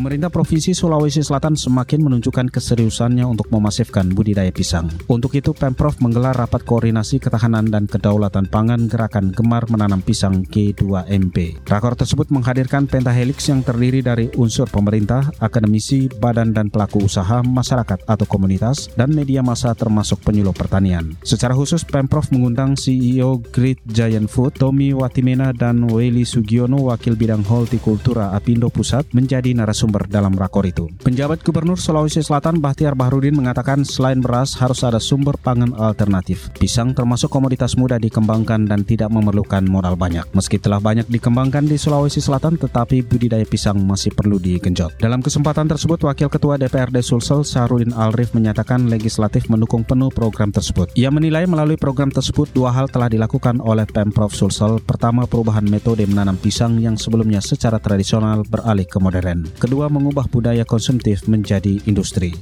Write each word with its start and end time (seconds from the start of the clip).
Pemerintah 0.00 0.32
Provinsi 0.32 0.72
Sulawesi 0.72 1.20
Selatan 1.20 1.60
semakin 1.60 2.00
menunjukkan 2.00 2.48
keseriusannya 2.48 3.20
untuk 3.20 3.52
memasifkan 3.52 4.08
budidaya 4.08 4.48
pisang. 4.48 4.88
Untuk 5.12 5.36
itu, 5.36 5.52
Pemprov 5.52 6.00
menggelar 6.00 6.32
rapat 6.32 6.64
koordinasi 6.64 7.20
ketahanan 7.20 7.68
dan 7.68 7.84
kedaulatan 7.84 8.48
pangan 8.48 8.88
gerakan 8.88 9.28
Gemar 9.28 9.68
Menanam 9.68 10.00
Pisang 10.00 10.48
G2MP. 10.48 11.60
Rakor 11.68 12.00
tersebut 12.00 12.32
menghadirkan 12.32 12.88
pentahelix 12.88 13.52
yang 13.52 13.60
terdiri 13.60 14.00
dari 14.00 14.32
unsur 14.40 14.72
pemerintah, 14.72 15.36
akademisi, 15.36 16.08
badan 16.08 16.56
dan 16.56 16.72
pelaku 16.72 17.04
usaha, 17.04 17.44
masyarakat 17.44 18.00
atau 18.08 18.24
komunitas, 18.24 18.88
dan 18.96 19.12
media 19.12 19.44
massa 19.44 19.76
termasuk 19.76 20.24
penyuluh 20.24 20.56
pertanian. 20.56 21.12
Secara 21.28 21.52
khusus, 21.52 21.84
Pemprov 21.84 22.24
mengundang 22.32 22.72
CEO 22.72 23.44
Great 23.52 23.84
Giant 23.84 24.32
Food, 24.32 24.56
Tommy 24.56 24.96
Watimena 24.96 25.52
dan 25.52 25.84
Weli 25.92 26.24
Sugiono, 26.24 26.88
Wakil 26.88 27.20
Bidang 27.20 27.44
Hortikultura 27.44 28.32
Apindo 28.32 28.72
Pusat, 28.72 29.12
menjadi 29.12 29.52
narasumber 29.52 29.89
sumber 29.90 30.06
dalam 30.06 30.38
rakor 30.38 30.62
itu. 30.70 30.86
Penjabat 31.02 31.42
Gubernur 31.42 31.74
Sulawesi 31.74 32.22
Selatan 32.22 32.62
Bahtiar 32.62 32.94
Bahrudin 32.94 33.34
mengatakan 33.34 33.82
selain 33.82 34.22
beras 34.22 34.54
harus 34.54 34.86
ada 34.86 35.02
sumber 35.02 35.34
pangan 35.34 35.74
alternatif. 35.74 36.46
Pisang 36.54 36.94
termasuk 36.94 37.26
komoditas 37.26 37.74
mudah 37.74 37.98
dikembangkan 37.98 38.70
dan 38.70 38.86
tidak 38.86 39.10
memerlukan 39.10 39.66
modal 39.66 39.98
banyak. 39.98 40.22
Meski 40.30 40.62
telah 40.62 40.78
banyak 40.78 41.10
dikembangkan 41.10 41.66
di 41.66 41.74
Sulawesi 41.74 42.22
Selatan, 42.22 42.54
tetapi 42.54 43.02
budidaya 43.02 43.42
pisang 43.42 43.82
masih 43.82 44.14
perlu 44.14 44.38
digenjot. 44.38 44.94
Dalam 45.02 45.26
kesempatan 45.26 45.66
tersebut, 45.66 46.06
Wakil 46.06 46.30
Ketua 46.30 46.54
DPRD 46.54 47.02
Sulsel 47.02 47.42
Sarudin 47.42 47.90
Alrif 47.90 48.30
menyatakan 48.30 48.86
legislatif 48.86 49.50
mendukung 49.50 49.82
penuh 49.82 50.14
program 50.14 50.54
tersebut. 50.54 50.94
Ia 50.94 51.10
menilai 51.10 51.50
melalui 51.50 51.74
program 51.74 52.14
tersebut 52.14 52.46
dua 52.54 52.70
hal 52.70 52.86
telah 52.86 53.10
dilakukan 53.10 53.58
oleh 53.58 53.90
Pemprov 53.90 54.30
Sulsel. 54.30 54.78
Pertama, 54.86 55.26
perubahan 55.26 55.66
metode 55.66 56.06
menanam 56.06 56.38
pisang 56.38 56.78
yang 56.78 56.94
sebelumnya 56.94 57.42
secara 57.42 57.82
tradisional 57.82 58.46
beralih 58.46 58.86
ke 58.86 59.00
modern. 59.00 59.48
Kedua, 59.56 59.79
mengubah 59.88 60.28
budaya 60.28 60.66
konsumtif 60.66 61.24
menjadi 61.30 61.80
industri. 61.86 62.34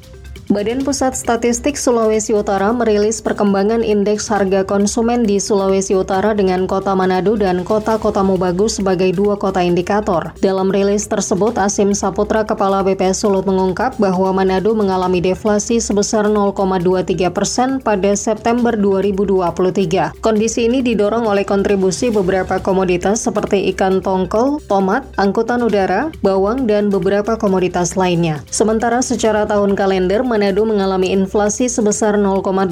Badan 0.49 0.81
Pusat 0.81 1.13
Statistik 1.13 1.77
Sulawesi 1.77 2.33
Utara 2.33 2.73
merilis 2.73 3.21
perkembangan 3.21 3.85
indeks 3.85 4.33
harga 4.33 4.65
konsumen 4.65 5.29
di 5.29 5.37
Sulawesi 5.37 5.93
Utara 5.93 6.33
dengan 6.33 6.65
kota 6.65 6.97
Manado 6.97 7.37
dan 7.37 7.69
kota-kota 7.69 8.25
Mubagus 8.25 8.81
sebagai 8.81 9.13
dua 9.13 9.37
kota 9.37 9.61
indikator. 9.61 10.33
Dalam 10.41 10.73
rilis 10.73 11.05
tersebut, 11.05 11.61
Asim 11.61 11.93
Saputra, 11.93 12.49
Kepala 12.49 12.81
BPS 12.81 13.29
Sulut 13.29 13.45
mengungkap 13.45 14.01
bahwa 14.01 14.33
Manado 14.33 14.73
mengalami 14.73 15.21
deflasi 15.21 15.85
sebesar 15.85 16.25
0,23 16.33 17.29
persen 17.29 17.77
pada 17.85 18.17
September 18.17 18.73
2023. 18.73 20.17
Kondisi 20.25 20.65
ini 20.65 20.81
didorong 20.81 21.29
oleh 21.29 21.45
kontribusi 21.45 22.09
beberapa 22.09 22.57
komoditas 22.57 23.21
seperti 23.21 23.69
ikan 23.77 24.01
tongkol, 24.01 24.65
tomat, 24.65 25.05
angkutan 25.21 25.61
udara, 25.61 26.09
bawang, 26.25 26.65
dan 26.65 26.89
beberapa 26.89 27.37
komoditas 27.37 28.01
lainnya. 28.01 28.41
Sementara 28.49 29.05
secara 29.05 29.45
tahun 29.45 29.77
kalender, 29.77 30.25
Manado 30.39 30.63
mengalami 30.63 31.11
inflasi 31.11 31.67
sebesar 31.67 32.15
0,80 32.15 32.71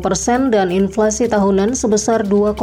persen 0.00 0.48
dan 0.48 0.72
inflasi 0.72 1.28
tahunan 1.28 1.76
sebesar 1.76 2.24
2,06 2.24 2.56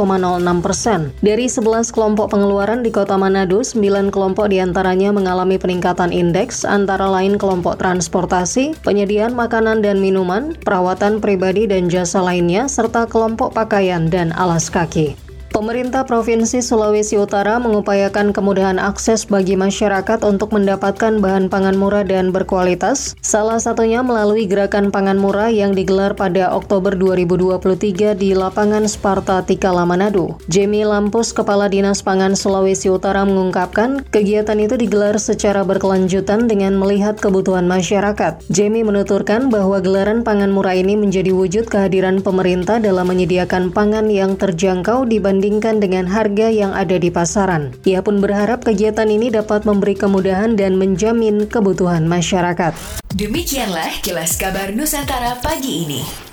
persen. 0.58 1.14
Dari 1.22 1.46
11 1.46 1.94
kelompok 1.94 2.34
pengeluaran 2.34 2.82
di 2.82 2.90
kota 2.90 3.14
Manado, 3.14 3.62
9 3.62 4.10
kelompok 4.10 4.50
di 4.50 4.58
antaranya 4.58 5.14
mengalami 5.14 5.62
peningkatan 5.62 6.10
indeks, 6.10 6.66
antara 6.66 7.06
lain 7.06 7.38
kelompok 7.38 7.78
transportasi, 7.78 8.74
penyediaan 8.82 9.30
makanan 9.38 9.78
dan 9.78 10.02
minuman, 10.02 10.58
perawatan 10.58 11.22
pribadi 11.22 11.70
dan 11.70 11.86
jasa 11.86 12.18
lainnya, 12.18 12.66
serta 12.66 13.06
kelompok 13.06 13.54
pakaian 13.54 14.10
dan 14.10 14.34
alas 14.34 14.66
kaki. 14.74 15.21
Pemerintah 15.52 16.08
Provinsi 16.08 16.64
Sulawesi 16.64 17.20
Utara 17.20 17.60
mengupayakan 17.60 18.32
kemudahan 18.32 18.80
akses 18.80 19.28
bagi 19.28 19.52
masyarakat 19.52 20.24
untuk 20.24 20.48
mendapatkan 20.56 21.20
bahan 21.20 21.52
pangan 21.52 21.76
murah 21.76 22.08
dan 22.08 22.32
berkualitas, 22.32 23.12
salah 23.20 23.60
satunya 23.60 24.00
melalui 24.00 24.48
gerakan 24.48 24.88
pangan 24.88 25.20
murah 25.20 25.52
yang 25.52 25.76
digelar 25.76 26.16
pada 26.16 26.56
Oktober 26.56 26.96
2023 26.96 28.16
di 28.16 28.32
lapangan 28.32 28.88
Sparta 28.88 29.44
Tikala 29.44 29.84
Manado. 29.84 30.40
Jamie 30.48 30.88
Lampus, 30.88 31.36
Kepala 31.36 31.68
Dinas 31.68 32.00
Pangan 32.00 32.32
Sulawesi 32.32 32.88
Utara 32.88 33.20
mengungkapkan, 33.28 34.08
kegiatan 34.08 34.56
itu 34.56 34.80
digelar 34.80 35.20
secara 35.20 35.68
berkelanjutan 35.68 36.48
dengan 36.48 36.80
melihat 36.80 37.20
kebutuhan 37.20 37.68
masyarakat. 37.68 38.40
Jamie 38.48 38.88
menuturkan 38.88 39.52
bahwa 39.52 39.84
gelaran 39.84 40.24
pangan 40.24 40.48
murah 40.48 40.80
ini 40.80 40.96
menjadi 40.96 41.28
wujud 41.36 41.68
kehadiran 41.68 42.24
pemerintah 42.24 42.80
dalam 42.80 43.04
menyediakan 43.04 43.68
pangan 43.68 44.08
yang 44.08 44.40
terjangkau 44.40 45.04
dibanding 45.04 45.41
dibandingkan 45.42 45.82
dengan 45.82 46.06
harga 46.06 46.46
yang 46.54 46.70
ada 46.70 46.94
di 47.02 47.10
pasaran. 47.10 47.74
Ia 47.82 47.98
pun 47.98 48.22
berharap 48.22 48.62
kegiatan 48.62 49.10
ini 49.10 49.34
dapat 49.34 49.66
memberi 49.66 49.98
kemudahan 49.98 50.54
dan 50.54 50.78
menjamin 50.78 51.50
kebutuhan 51.50 52.06
masyarakat. 52.06 52.78
Demikianlah 53.18 53.90
kilas 54.06 54.38
kabar 54.38 54.70
Nusantara 54.70 55.42
pagi 55.42 55.82
ini. 55.82 56.31